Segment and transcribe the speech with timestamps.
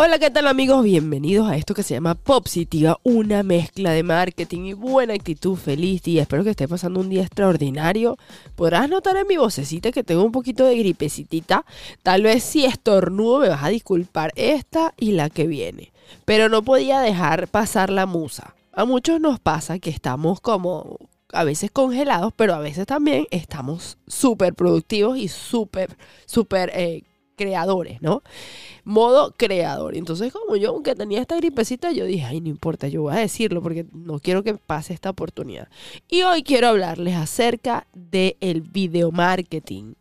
[0.00, 0.84] Hola, ¿qué tal amigos?
[0.84, 6.02] Bienvenidos a esto que se llama Positiva, una mezcla de marketing y buena actitud, feliz
[6.02, 6.22] día.
[6.22, 8.16] Espero que esté pasando un día extraordinario.
[8.54, 11.64] Podrás notar en mi vocecita que tengo un poquito de gripecitita.
[12.04, 15.92] Tal vez si estornudo me vas a disculpar esta y la que viene.
[16.24, 18.54] Pero no podía dejar pasar la musa.
[18.72, 20.96] A muchos nos pasa que estamos como
[21.32, 27.02] a veces congelados, pero a veces también estamos súper productivos y súper, súper eh,
[27.38, 28.22] creadores, ¿no?
[28.84, 29.96] Modo creador.
[29.96, 33.20] Entonces, como yo, aunque tenía esta gripecita, yo dije, ay, no importa, yo voy a
[33.20, 35.68] decirlo porque no quiero que pase esta oportunidad.
[36.08, 39.94] Y hoy quiero hablarles acerca del video marketing.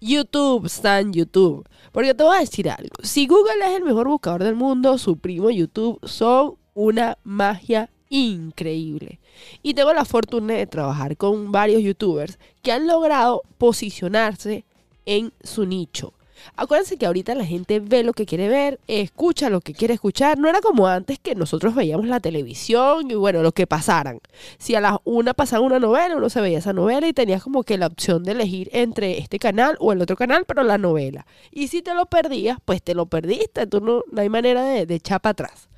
[0.00, 1.68] YouTube está en YouTube.
[1.92, 2.94] Porque te voy a decir algo.
[3.02, 9.20] Si Google es el mejor buscador del mundo, su primo YouTube son una magia increíble.
[9.62, 14.64] Y tengo la fortuna de trabajar con varios youtubers que han logrado posicionarse
[15.06, 16.12] en su nicho.
[16.56, 20.38] Acuérdense que ahorita la gente ve lo que quiere ver, escucha lo que quiere escuchar.
[20.38, 24.20] No era como antes que nosotros veíamos la televisión y bueno, lo que pasaran.
[24.58, 27.62] Si a las una pasaba una novela, uno se veía esa novela y tenías como
[27.62, 31.26] que la opción de elegir entre este canal o el otro canal, pero la novela.
[31.50, 33.66] Y si te lo perdías, pues te lo perdiste.
[33.66, 35.68] Tú no, no hay manera de, de echar para atrás.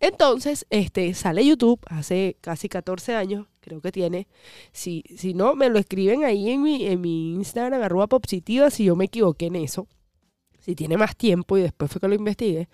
[0.00, 4.28] Entonces, este, sale YouTube hace casi 14 años, creo que tiene.
[4.72, 8.84] Si, si no, me lo escriben ahí en mi, en mi Instagram, arroba popsitiva, si
[8.84, 9.88] yo me equivoqué en eso
[10.66, 12.68] si tiene más tiempo y después fue que lo investigue.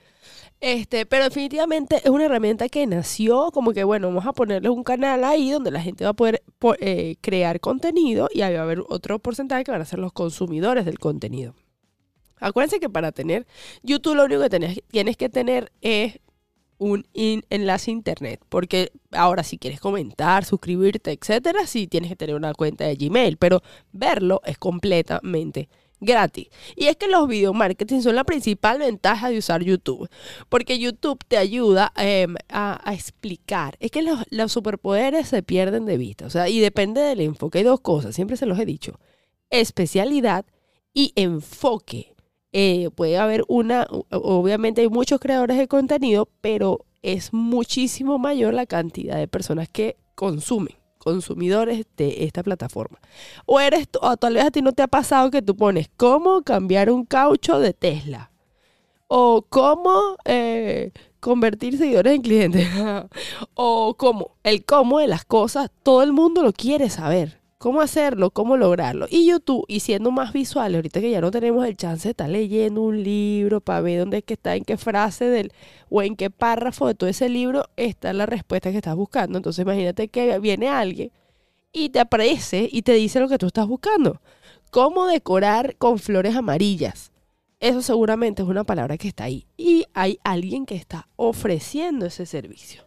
[0.60, 4.82] Este, pero definitivamente es una herramienta que nació como que, bueno, vamos a ponerle un
[4.82, 6.42] canal ahí donde la gente va a poder
[6.80, 10.14] eh, crear contenido y ahí va a haber otro porcentaje que van a ser los
[10.14, 11.54] consumidores del contenido.
[12.40, 13.46] Acuérdense que para tener
[13.82, 16.18] YouTube lo único que tienes que tener es
[16.78, 22.34] un enlace a internet, porque ahora si quieres comentar, suscribirte, etcétera, sí tienes que tener
[22.34, 23.62] una cuenta de Gmail, pero
[23.92, 25.68] verlo es completamente
[26.02, 26.48] gratis.
[26.76, 30.08] Y es que los video marketing son la principal ventaja de usar YouTube,
[30.48, 33.76] porque YouTube te ayuda em, a, explicar.
[33.80, 37.58] Es que los, superpoderes se pierden de vista, o sea, y depende del enfoque.
[37.58, 38.98] Hay dos cosas, siempre se los he dicho,
[39.48, 40.44] especialidad
[40.92, 42.14] y enfoque.
[42.52, 48.66] Eh, puede haber una, obviamente hay muchos creadores de contenido, pero es muchísimo mayor la
[48.66, 53.00] cantidad de personas que consumen consumidores de esta plataforma.
[53.44, 56.42] O eres, o tal vez a ti no te ha pasado que tú pones cómo
[56.42, 58.30] cambiar un caucho de Tesla.
[59.08, 62.68] O cómo eh, convertir seguidores en clientes.
[63.54, 68.32] o cómo, el cómo de las cosas, todo el mundo lo quiere saber cómo hacerlo,
[68.32, 69.06] cómo lograrlo.
[69.08, 72.28] Y YouTube, y siendo más visual, ahorita que ya no tenemos el chance de estar
[72.28, 75.52] leyendo un libro para ver dónde es que está, en qué frase del,
[75.88, 79.38] o en qué párrafo de todo ese libro está la respuesta que estás buscando.
[79.38, 81.12] Entonces imagínate que viene alguien
[81.72, 84.20] y te aparece y te dice lo que tú estás buscando.
[84.72, 87.12] ¿Cómo decorar con flores amarillas?
[87.60, 89.46] Eso seguramente es una palabra que está ahí.
[89.56, 92.82] Y hay alguien que está ofreciendo ese servicio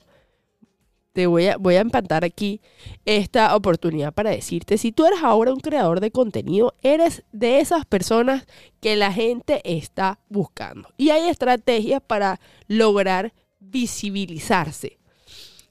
[1.16, 2.59] te voy a, voy a empantar aquí
[3.06, 7.86] esta oportunidad para decirte, si tú eres ahora un creador de contenido, eres de esas
[7.86, 8.46] personas
[8.81, 10.90] que la gente está buscando.
[10.98, 15.00] Y hay estrategias para lograr visibilizarse.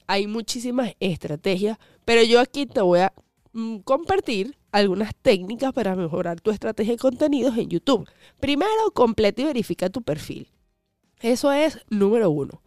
[0.07, 3.13] Hay muchísimas estrategias, pero yo aquí te voy a
[3.53, 8.09] mm, compartir algunas técnicas para mejorar tu estrategia de contenidos en YouTube.
[8.39, 10.49] Primero, completa y verifica tu perfil.
[11.21, 12.63] Eso es número uno.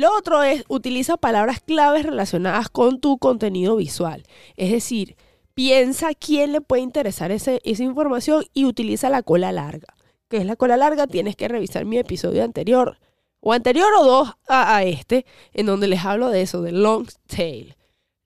[0.00, 4.22] Lo otro es, utiliza palabras claves relacionadas con tu contenido visual.
[4.56, 5.14] Es decir,
[5.52, 9.94] piensa quién le puede interesar esa información y utiliza la cola larga.
[10.30, 11.06] ¿Qué es la cola larga?
[11.06, 12.98] Tienes que revisar mi episodio anterior,
[13.40, 17.76] o anterior o dos a, este, en donde les hablo de eso, de long tail.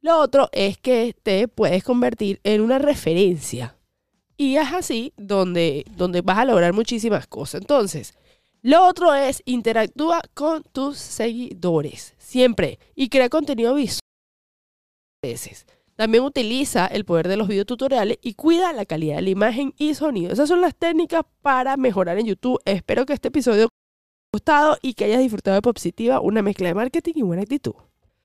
[0.00, 3.76] Lo otro es que te puedes convertir en una referencia.
[4.36, 7.62] Y es así donde, donde vas a lograr muchísimas cosas.
[7.62, 8.14] Entonces,
[8.64, 14.00] lo otro es interactúa con tus seguidores siempre y crea contenido visual.
[15.96, 19.92] También utiliza el poder de los videotutoriales y cuida la calidad de la imagen y
[19.94, 20.32] sonido.
[20.32, 22.58] Esas son las técnicas para mejorar en YouTube.
[22.64, 26.68] Espero que este episodio te haya gustado y que hayas disfrutado de Positiva, una mezcla
[26.68, 27.74] de marketing y buena actitud.